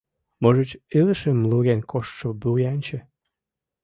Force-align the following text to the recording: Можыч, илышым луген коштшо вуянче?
Можыч, 0.41 0.71
илышым 0.97 1.37
луген 1.51 1.81
коштшо 1.91 2.27
вуянче? 2.41 2.99